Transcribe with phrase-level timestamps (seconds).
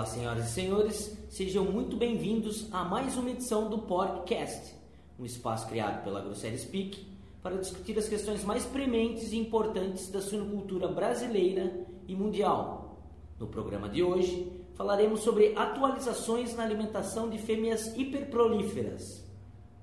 [0.00, 4.74] Olá, senhoras e senhores, sejam muito bem-vindos a mais uma edição do Podcast,
[5.18, 7.06] um espaço criado pela Grosseria Speak
[7.42, 12.98] para discutir as questões mais prementes e importantes da suinocultura brasileira e mundial.
[13.38, 19.22] No programa de hoje, falaremos sobre atualizações na alimentação de fêmeas hiperprolíferas.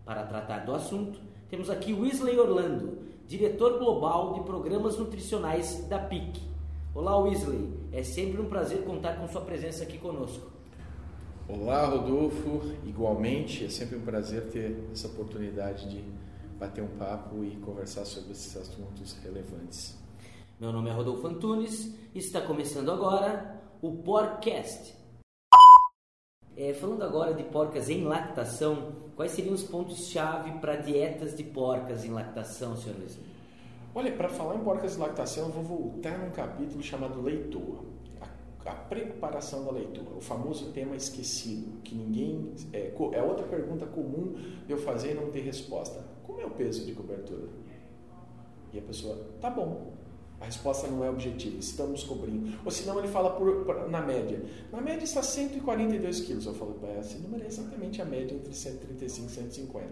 [0.03, 6.56] Para tratar do assunto, temos aqui Wesley Orlando, diretor global de programas nutricionais da PIC.
[6.97, 7.71] Olá, Wesley.
[7.91, 10.49] É sempre um prazer contar com sua presença aqui conosco.
[11.47, 12.59] Olá, Rodolfo.
[12.87, 16.03] Igualmente, é sempre um prazer ter essa oportunidade de
[16.57, 19.95] bater um papo e conversar sobre esses assuntos relevantes.
[20.59, 24.95] Meu nome é Rodolfo Antunes e está começando agora o Porcast.
[26.55, 32.03] É, falando agora de porcas em lactação, quais seriam os pontos-chave para dietas de porcas
[32.03, 33.36] em lactação, senhor Wesley?
[33.97, 37.83] Olha, para falar em porcas de lactação, eu vou voltar num capítulo chamado Leitor.
[38.21, 42.53] A, a preparação da leitura, o famoso tema esquecido, que ninguém.
[42.71, 44.35] É, é outra pergunta comum
[44.67, 46.05] de eu fazer e não ter resposta.
[46.27, 47.49] Como é o peso de cobertura?
[48.71, 49.93] E a pessoa, tá bom.
[50.39, 52.59] A resposta não é objetiva, estamos cobrindo.
[52.63, 54.41] Ou senão ele fala por, por, na média.
[54.71, 56.45] Na média está 142 quilos.
[56.45, 59.87] Eu falo, esse número é exatamente a média entre 135 e 150.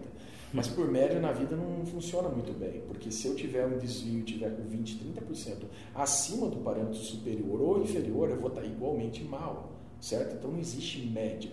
[0.52, 4.24] Mas por média na vida não funciona muito bem, porque se eu tiver um desvio
[4.24, 9.72] tiver com 20, 30% acima do parâmetro superior ou inferior, eu vou estar igualmente mal,
[10.00, 10.36] certo?
[10.36, 11.50] Então não existe média.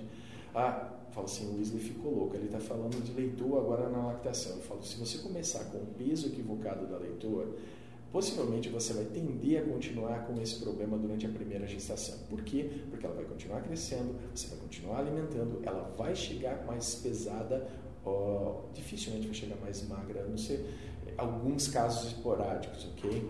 [0.53, 4.57] Ah, fala assim, o Wesley ficou louco, ele está falando de leitor agora na lactação.
[4.57, 7.47] Eu falo, se você começar com o peso equivocado da leitor,
[8.13, 12.19] possivelmente você vai tender a continuar com esse problema durante a primeira gestação.
[12.29, 12.69] Por quê?
[12.91, 17.67] Porque ela vai continuar crescendo, você vai continuar alimentando, ela vai chegar mais pesada,
[18.05, 20.63] ó, dificilmente vai chegar mais magra, a não ser
[21.17, 23.27] alguns casos esporádicos, ok?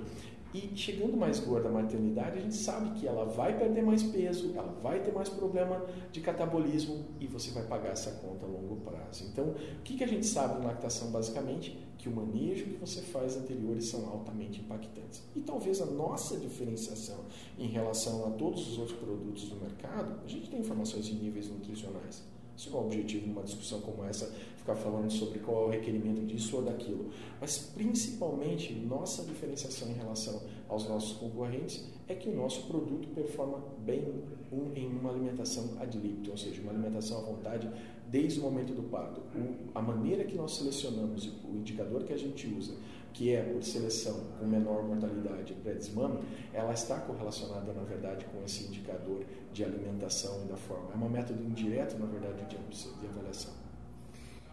[0.53, 4.53] E chegando mais gorda a maternidade, a gente sabe que ela vai perder mais peso,
[4.55, 8.75] ela vai ter mais problema de catabolismo e você vai pagar essa conta a longo
[8.77, 9.25] prazo.
[9.31, 11.75] Então, o que, que a gente sabe na lactação basicamente?
[11.97, 15.23] Que o manejo que você faz anteriores são altamente impactantes.
[15.35, 17.25] E talvez a nossa diferenciação
[17.57, 21.49] em relação a todos os outros produtos do mercado, a gente tem informações em níveis
[21.49, 22.32] nutricionais.
[22.67, 26.25] Não é o objetivo numa discussão como essa, ficar falando sobre qual é o requerimento
[26.25, 27.09] disso ou daquilo.
[27.41, 33.61] Mas, principalmente, nossa diferenciação em relação aos nossos concorrentes é que o nosso produto performa
[33.79, 34.05] bem
[34.75, 37.69] em uma alimentação ad libitum, ou seja, uma alimentação à vontade
[38.09, 39.21] desde o momento do parto.
[39.73, 42.73] a maneira que nós selecionamos, o indicador que a gente usa,
[43.13, 46.19] que é por seleção com menor mortalidade pré-desmame,
[46.51, 50.91] ela está correlacionada, na verdade, com esse indicador de alimentação e da forma.
[50.91, 52.57] É uma método indireto, na verdade, de,
[52.99, 53.53] de avaliação.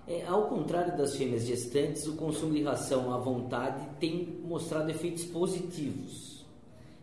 [0.06, 5.25] É, ao contrário das fêmeas gestantes, o consumo de ração à vontade tem mostrado efeitos
[5.25, 6.44] positivos.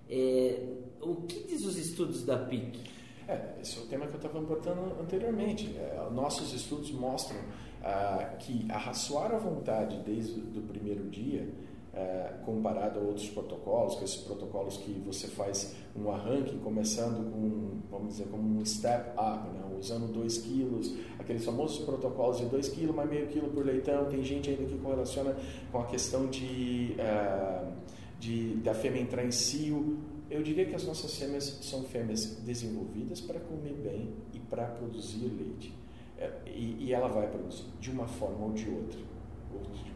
[0.10, 0.62] É,
[1.02, 2.97] o que diz os estudos da PIC?
[3.28, 5.76] É, esse é o tema que eu estava botando anteriormente.
[5.78, 7.38] É, nossos estudos mostram
[7.84, 11.50] ah, que arraçoar à vontade desde o primeiro dia,
[11.94, 17.82] ah, comparado a outros protocolos, que esses protocolos que você faz um arranque, começando com,
[17.92, 19.76] vamos dizer, como um step up, né?
[19.78, 24.24] usando 2 quilos, aqueles famosos protocolos de 2 quilos mais meio quilo por leitão, tem
[24.24, 25.36] gente ainda que correlaciona
[25.70, 27.74] com a questão de, ah,
[28.20, 29.98] de da fêmea entrar em cio.
[30.30, 35.26] Eu diria que as nossas fêmeas são fêmeas desenvolvidas para comer bem e para produzir
[35.26, 35.74] leite.
[36.18, 39.00] É, e, e, ela vai produzir de uma forma ou de outra.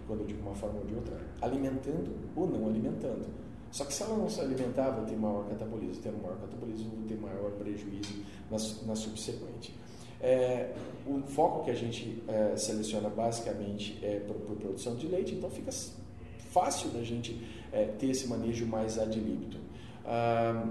[0.07, 3.25] Quando eu digo uma forma ou de outra, alimentando ou não alimentando.
[3.71, 6.01] Só que se ela não se alimentar, vai ter maior catabolismo.
[6.03, 9.73] Tendo maior catabolismo, vai ter maior prejuízo na, na subsequente.
[10.21, 10.73] É,
[11.07, 15.49] o foco que a gente é, seleciona basicamente é por, por, produção de leite, então
[15.49, 15.71] fica
[16.51, 17.41] fácil da gente
[17.71, 19.59] é, ter esse manejo mais ad libitum.
[20.05, 20.67] Ah,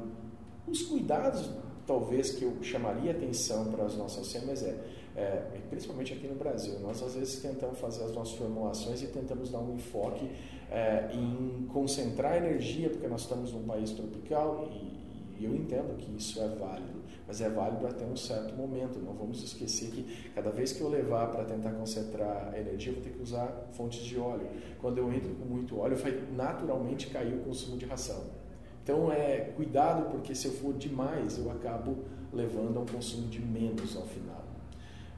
[0.67, 1.51] os cuidados,
[1.87, 4.79] talvez, que eu chamaria atenção para as nossas fêmeas é
[5.17, 6.79] é, principalmente aqui no Brasil.
[6.81, 10.31] Nós às vezes tentamos fazer as nossas formulações e tentamos dar um enfoque
[10.71, 16.17] é, em concentrar energia, porque nós estamos num país tropical e, e eu entendo que
[16.17, 18.99] isso é válido, mas é válido até um certo momento.
[18.99, 23.05] Não vamos esquecer que cada vez que eu levar para tentar concentrar energia, eu vou
[23.05, 24.47] ter que usar fontes de óleo.
[24.81, 28.41] Quando eu entro com muito óleo, vai naturalmente cair o consumo de ração.
[28.83, 31.99] Então é cuidado porque se eu for demais, eu acabo
[32.33, 34.45] levando a um consumo de menos ao final.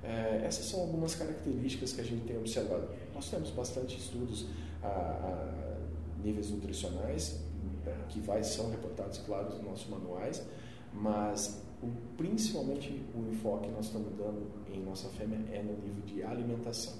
[0.03, 2.89] É, essas são algumas características que a gente tem observado.
[3.15, 4.47] Nós temos bastante estudos
[4.83, 5.79] a, a
[6.25, 7.41] níveis nutricionais,
[7.87, 10.45] é, que vai, são reportados, claro, nos nossos manuais,
[10.93, 16.03] mas o, principalmente o enfoque que nós estamos dando em nossa fêmea é no nível
[16.05, 16.95] de alimentação.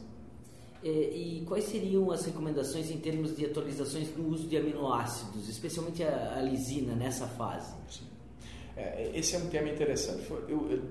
[0.85, 6.03] É, e quais seriam as recomendações em termos de atualizações no uso de aminoácidos, especialmente
[6.03, 7.73] a, a lisina nessa fase?
[7.89, 8.05] Sim.
[8.77, 10.29] É, esse é um tema interessante.
[10.31, 10.83] Eu, eu,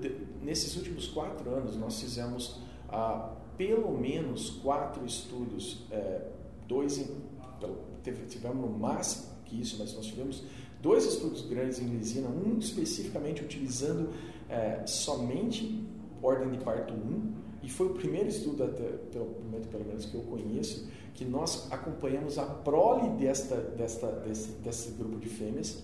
[0.42, 6.28] nesses últimos quatro anos, nós fizemos ah, pelo menos quatro estudos, é,
[6.66, 7.06] dois em,
[8.28, 10.42] tivemos no máximo que isso, mas nós tivemos
[10.80, 14.10] dois estudos grandes em lisina, um especificamente utilizando
[14.48, 15.84] é, somente
[16.22, 18.82] ordem de parto 1, e foi o primeiro estudo, até,
[19.12, 19.26] pelo,
[19.70, 25.18] pelo menos que eu conheço, que nós acompanhamos a prole desta, desta, desse, desse grupo
[25.18, 25.82] de fêmeas.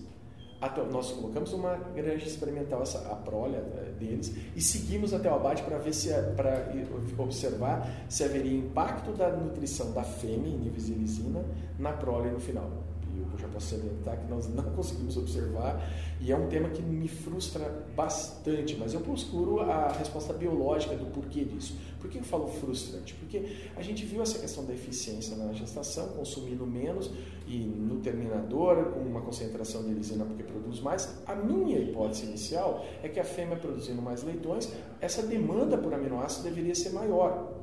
[0.91, 3.55] Nós colocamos uma granja experimental, essa, a prole
[3.97, 6.73] deles, e seguimos até o abate para ver se para
[7.17, 11.45] observar se haveria impacto da nutrição da fêmea em níveis de lisina
[11.77, 12.88] na prole no final
[13.37, 15.81] já posso adiantar que nós não conseguimos observar
[16.19, 21.05] e é um tema que me frustra bastante, mas eu procuro a resposta biológica do
[21.07, 21.77] porquê disso.
[21.99, 23.13] Por que eu falo frustrante?
[23.15, 27.11] Porque a gente viu essa questão da eficiência na gestação, consumindo menos
[27.45, 31.21] e no terminador com uma concentração de lisina porque produz mais.
[31.25, 34.71] A minha hipótese inicial é que a fêmea produzindo mais leitões,
[35.01, 37.53] essa demanda por aminoácido deveria ser maior.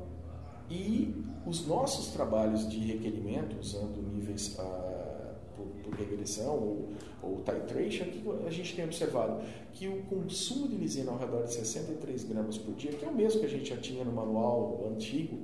[0.69, 1.15] E
[1.45, 4.86] os nossos trabalhos de requerimento, usando níveis ah,
[5.87, 6.89] por regressão ou,
[7.23, 9.41] ou titration, que a gente tem observado
[9.73, 13.15] que o consumo de lisina ao redor de 63 gramas por dia, que é o
[13.15, 15.37] mesmo que a gente já tinha no manual antigo,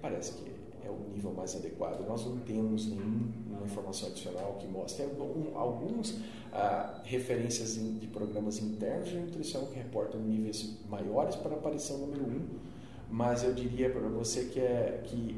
[0.00, 0.50] parece que
[0.86, 2.06] é o nível mais adequado.
[2.06, 5.04] Nós não temos nenhuma informação adicional que mostre.
[5.04, 6.18] Tem um, alguns
[6.52, 12.22] ah, referências de programas internos de nutrição que reportam níveis maiores para a aparição número
[12.22, 12.40] 1,
[13.10, 15.36] mas eu diria para você que, é, que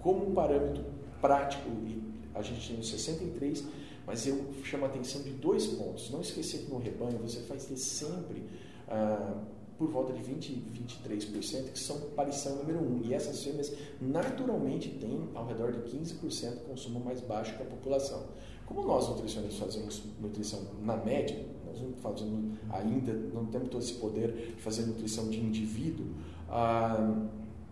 [0.00, 0.84] como um parâmetro
[1.20, 2.02] prático e
[2.38, 3.64] a gente tem os 63,
[4.06, 6.10] mas eu chamo a atenção de dois pontos.
[6.10, 8.44] Não esquecer que no rebanho você vai ter sempre
[8.88, 9.42] ah,
[9.78, 13.02] por volta de 20, 23%, que são aparição número 1.
[13.04, 18.24] E essas fêmeas naturalmente têm ao redor de 15% consumo mais baixo que a população.
[18.66, 23.94] Como nós nutricionistas fazemos nutrição na média, nós não fazemos ainda, não temos todo esse
[23.94, 26.06] poder de fazer nutrição de indivíduo,
[26.50, 27.28] ah,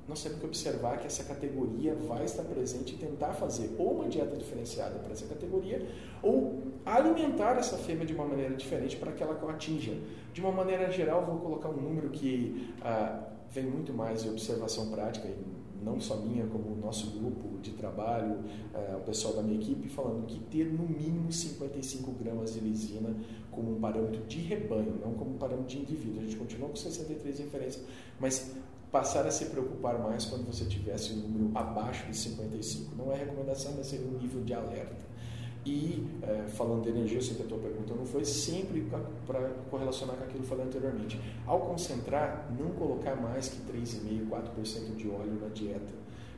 [0.08, 4.08] nós temos que observar que essa categoria vai estar presente e tentar fazer ou uma
[4.08, 5.85] dieta diferenciada para essa categoria
[6.23, 9.97] ou alimentar essa fêmea de uma maneira diferente para que ela atinja.
[10.32, 14.91] De uma maneira geral, vou colocar um número que ah, vem muito mais de observação
[14.91, 15.37] prática, e
[15.82, 18.38] não só minha, como o nosso grupo de trabalho,
[18.75, 23.14] ah, o pessoal da minha equipe, falando que ter no mínimo 55 gramas de lisina
[23.50, 26.20] como um parâmetro de rebanho, não como um parâmetro de indivíduo.
[26.20, 27.85] A gente continua com 63 referências,
[28.20, 28.55] mas
[28.97, 32.97] passar a se preocupar mais quando você tivesse um número abaixo de 55.
[32.97, 35.05] Não é recomendação, mas seria um nível de alerta.
[35.67, 38.89] E, é, falando de energia, eu sei que a tua pergunta não foi sempre
[39.27, 41.21] para correlacionar com aquilo que eu falei anteriormente.
[41.45, 45.93] Ao concentrar, não colocar mais que 3,5%, 4% de óleo na dieta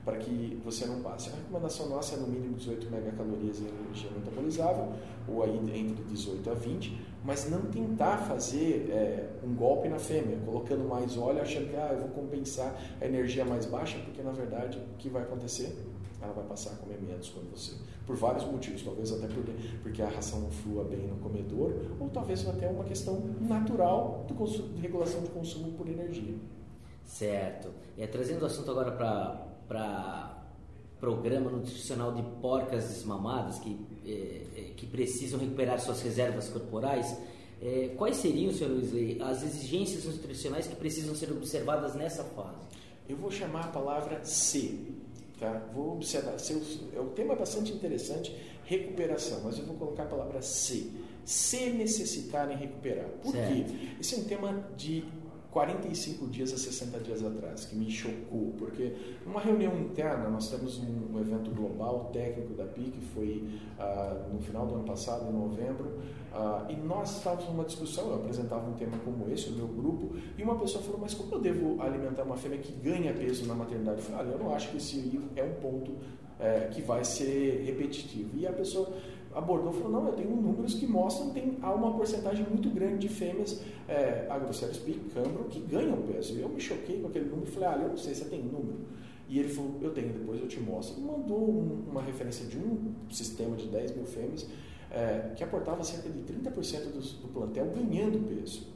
[0.05, 1.29] para que você não passe.
[1.29, 4.95] A recomendação nossa é no mínimo 18 megacalorias em energia metabolizável,
[5.29, 10.39] ou aí entre 18 a 20, mas não tentar fazer é, um golpe na fêmea,
[10.45, 14.33] colocando mais óleo, achando que ah, eu vou compensar a energia mais baixa, porque na
[14.33, 15.77] verdade o que vai acontecer?
[16.21, 17.73] Ela vai passar a comer menos quando você.
[18.07, 22.09] Por vários motivos, talvez até porque, porque a ração não flua bem no comedor, ou
[22.09, 26.35] talvez até uma questão natural de regulação de consumo por energia.
[27.05, 27.71] Certo.
[27.97, 28.91] E trazendo o assunto agora
[29.67, 30.39] para
[31.01, 33.88] programa nutricional de porcas desmamadas que, é, é,
[34.77, 37.17] que precisam recuperar suas reservas corporais,
[37.61, 38.71] é, quais seriam, Sr.
[38.71, 42.57] Wesley, as exigências nutricionais que precisam ser observadas nessa fase?
[43.09, 44.79] Eu vou chamar a palavra C.
[45.41, 45.69] Tá?
[45.75, 46.37] Vou observar.
[46.95, 48.35] É um tema bastante interessante,
[48.65, 50.91] recuperação, mas eu vou colocar a palavra C.
[51.25, 53.07] Se necessitarem recuperar.
[53.23, 53.53] Por certo.
[53.53, 53.89] quê?
[54.01, 55.05] Esse é um tema de
[55.51, 60.79] 45 dias a 60 dias atrás, que me chocou, porque numa reunião interna, nós temos
[60.79, 65.33] um, um evento global técnico da PIC, foi ah, no final do ano passado, em
[65.33, 65.99] novembro,
[66.35, 70.15] ah, e nós estávamos numa discussão, eu apresentava um tema como esse, o meu grupo,
[70.37, 73.55] e uma pessoa falou, mas como eu devo alimentar uma fêmea que ganha peso na
[73.55, 73.99] maternidade?
[73.99, 75.93] Eu falei, olha, eu não acho que esse é um ponto
[76.39, 78.39] é, que vai ser repetitivo.
[78.39, 78.93] E a pessoa
[79.39, 83.09] abordou falou, não, eu tenho números que mostram que há uma porcentagem muito grande de
[83.09, 84.81] fêmeas é, agroceros
[85.15, 86.37] cambro que ganham peso.
[86.37, 88.43] E eu me choquei com aquele número e falei, ah, eu não sei, você tem
[88.43, 88.81] número?
[89.29, 91.01] E ele falou, eu tenho, depois eu te mostro.
[91.01, 94.47] Mandou um, uma referência de um sistema de 10 mil fêmeas
[94.91, 98.67] é, que aportava cerca de 30% do, do plantel ganhando peso.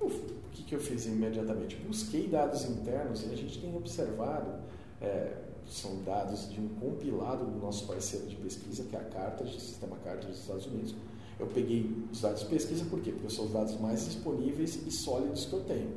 [0.00, 0.08] O
[0.52, 1.74] que, que eu fiz imediatamente?
[1.76, 4.60] Busquei dados internos e a gente tem observado
[5.00, 5.32] é,
[5.68, 9.60] são dados de um compilado do nosso parceiro de pesquisa, que é a Cartas, o
[9.60, 10.94] Sistema Cartas dos Estados Unidos.
[11.38, 13.12] Eu peguei os dados de pesquisa por quê?
[13.12, 15.92] Porque são os dados mais disponíveis e sólidos que eu tenho.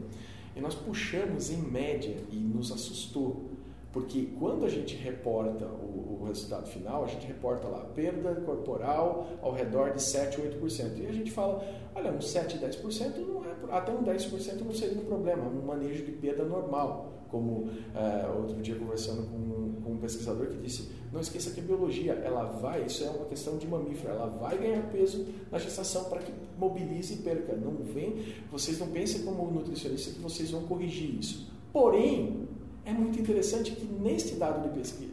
[0.56, 3.51] E nós puxamos em média, e nos assustou,
[3.92, 9.28] Porque quando a gente reporta o, o, resultado final, a gente reporta lá perda corporal
[9.42, 11.00] ao redor de 7, 8%.
[11.00, 11.62] E a gente fala,
[11.94, 16.06] olha, um 7, 10% não é, até um 10% não seria um problema, um manejo
[16.06, 17.12] de perda normal.
[17.30, 21.64] Como é, outro dia conversando com, com, um pesquisador que disse, não esqueça que a
[21.64, 26.06] biologia, ela vai, isso é uma questão de mamífero, ela vai ganhar peso na gestação
[26.06, 27.56] para que mobilize e perca.
[27.56, 31.50] Não vem, vocês não pensem como nutricionista que vocês vão corrigir isso.
[31.72, 32.50] Porém,
[32.86, 35.12] é muito interessante que neste dado de pesquisa,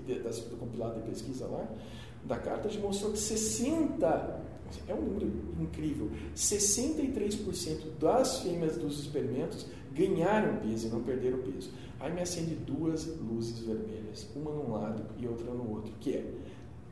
[0.49, 1.69] do compilado de pesquisa lá,
[2.25, 4.41] da carta, demonstrou que 60,
[4.87, 5.27] é um número
[5.61, 11.71] incrível, 63% das fêmeas dos experimentos ganharam peso e não perderam peso.
[12.01, 16.25] Aí me acende duas luzes vermelhas, uma num lado e outra no outro, que é,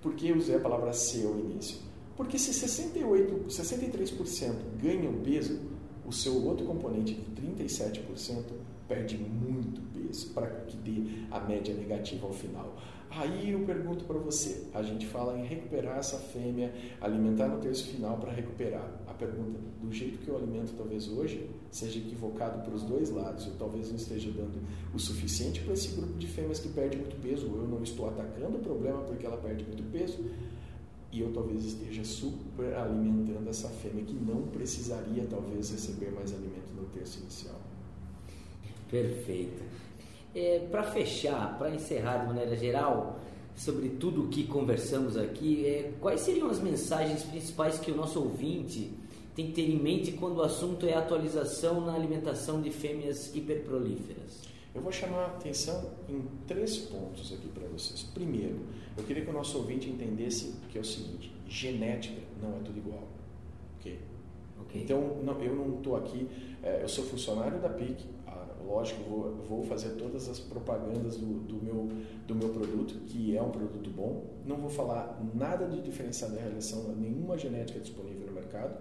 [0.02, 1.78] por que eu usei a palavra C ao início?
[2.16, 5.58] Porque se 68, 63% ganham peso,
[6.06, 8.44] o seu outro componente de 37%
[8.88, 12.76] perde muito peso para que dê a média negativa ao final.
[13.10, 17.86] Aí eu pergunto para você, a gente fala em recuperar essa fêmea, alimentar no terço
[17.86, 18.90] final para recuperar.
[19.06, 23.46] A pergunta, do jeito que eu alimento talvez hoje, seja equivocado para os dois lados,
[23.46, 24.60] eu talvez não esteja dando
[24.92, 28.08] o suficiente para esse grupo de fêmeas que perde muito peso, ou eu não estou
[28.08, 30.18] atacando o problema porque ela perde muito peso,
[31.12, 36.72] e eu talvez esteja super alimentando essa fêmea que não precisaria talvez receber mais alimento
[36.76, 37.58] no terço inicial.
[38.90, 39.62] Perfeito.
[40.34, 43.20] É, para fechar, para encerrar de maneira geral,
[43.56, 48.20] sobre tudo o que conversamos aqui, é, quais seriam as mensagens principais que o nosso
[48.20, 48.92] ouvinte
[49.34, 54.46] tem que ter em mente quando o assunto é atualização na alimentação de fêmeas hiperprolíferas?
[54.74, 58.02] Eu vou chamar a atenção em três pontos aqui para vocês.
[58.02, 58.60] Primeiro,
[58.96, 62.76] eu queria que o nosso ouvinte entendesse que é o seguinte: genética não é tudo
[62.76, 63.08] igual.
[63.78, 63.98] Ok?
[64.62, 64.82] Okay.
[64.82, 66.28] Então, não, eu não estou aqui,
[66.62, 68.04] é, eu sou funcionário da PIC,
[68.66, 71.88] lógico, vou, vou fazer todas as propagandas do, do, meu,
[72.26, 74.24] do meu produto, que é um produto bom.
[74.44, 78.76] Não vou falar nada de diferenciar em relação a nenhuma genética disponível no mercado.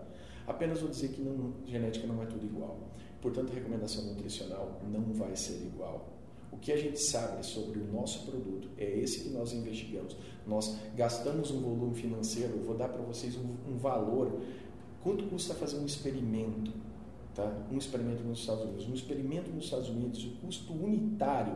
[0.48, 2.78] Apenas vou dizer que não, genética não é tudo igual.
[3.22, 6.16] Portanto, a recomendação nutricional não vai ser igual.
[6.52, 10.16] O que a gente sabe sobre o nosso produto é esse que nós investigamos.
[10.48, 14.40] Nós gastamos um volume financeiro, vou dar para vocês um, um valor.
[15.06, 16.72] Quanto custa fazer um experimento?
[17.36, 17.46] Tá?
[17.72, 18.90] Um experimento nos Estados Unidos.
[18.90, 21.56] Um experimento nos Estados Unidos, o custo unitário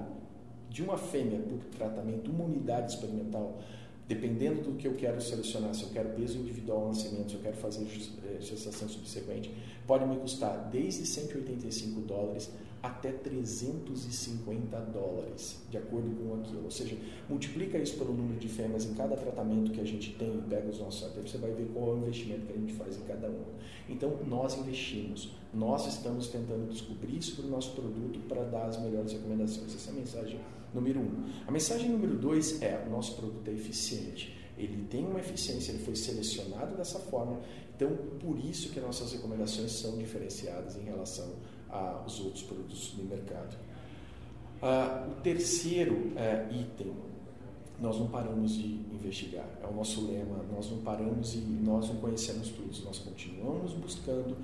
[0.70, 3.58] de uma fêmea por tratamento, uma unidade experimental,
[4.08, 7.42] dependendo do que eu quero selecionar, se eu quero peso individual ao nascimento, se eu
[7.42, 7.88] quero fazer
[8.24, 9.52] eh, gestação subsequente,
[9.88, 16.64] pode me custar desde 185 dólares até 350 dólares, de acordo com aquilo.
[16.64, 20.38] Ou seja, multiplica isso pelo número de fêmeas em cada tratamento que a gente tem
[20.38, 22.74] e pega os nossos artigos, você vai ver qual é o investimento que a gente
[22.74, 23.44] faz em cada um.
[23.90, 28.82] Então, nós investimos, nós estamos tentando descobrir isso para o nosso produto para dar as
[28.82, 29.76] melhores recomendações.
[29.76, 30.40] Essa é a mensagem
[30.74, 31.30] número um.
[31.48, 34.38] A mensagem número dois é: o nosso produto é eficiente.
[34.58, 37.40] Ele tem uma eficiência, ele foi selecionado dessa forma,
[37.74, 41.34] então por isso que nossas recomendações são diferenciadas em relação
[41.70, 43.58] aos outros produtos do mercado.
[44.62, 46.94] O terceiro é, item,
[47.80, 51.96] nós não paramos de investigar, é o nosso lema, nós não paramos e nós não
[51.96, 54.36] conhecemos tudo, nós continuamos buscando.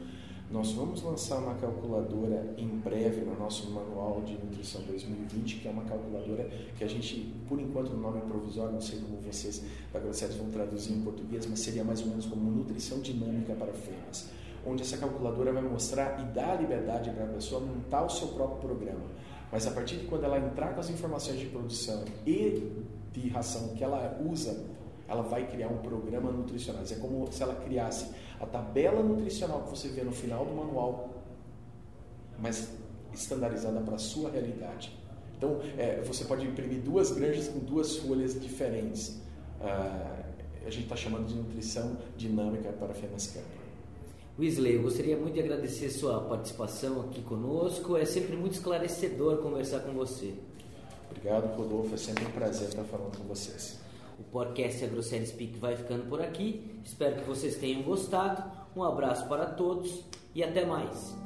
[0.50, 5.72] Nós vamos lançar uma calculadora em breve no nosso manual de nutrição 2020, que é
[5.72, 10.00] uma calculadora que a gente, por enquanto, no nome provisório, não sei como vocês da
[10.00, 14.30] Grossetes vão traduzir em português, mas seria mais ou menos como nutrição dinâmica para fêmeas
[14.66, 18.58] onde essa calculadora vai mostrar e dar liberdade para a pessoa montar o seu próprio
[18.60, 19.06] programa.
[19.52, 22.72] Mas a partir de quando ela entrar com as informações de produção e
[23.12, 24.66] de ração que ela usa,
[25.08, 26.82] ela vai criar um programa nutricional.
[26.90, 31.24] É como se ela criasse a tabela nutricional que você vê no final do manual,
[32.40, 32.70] mas
[33.14, 34.92] estandarizada para a sua realidade.
[35.38, 39.22] Então, é, você pode imprimir duas granjas com duas folhas diferentes.
[39.62, 40.24] Ah,
[40.66, 43.65] a gente está chamando de nutrição dinâmica para fêmeas campo.
[44.38, 47.96] Wesley, eu gostaria muito de agradecer sua participação aqui conosco.
[47.96, 50.34] É sempre muito esclarecedor conversar com você.
[51.10, 51.94] Obrigado, Rodolfo.
[51.94, 53.80] É sempre um prazer estar falando com vocês.
[54.20, 56.80] O podcast AgroSérie Speak vai ficando por aqui.
[56.84, 58.44] Espero que vocês tenham gostado.
[58.76, 61.25] Um abraço para todos e até mais.